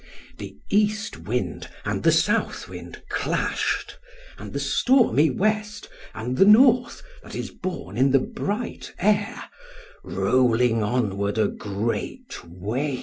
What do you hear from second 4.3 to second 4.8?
and the